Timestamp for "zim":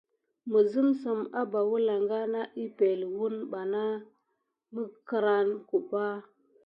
1.01-1.19